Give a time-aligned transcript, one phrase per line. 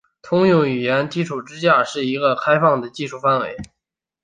[0.23, 3.55] 通用语言基础架构是一个开放的技术规范。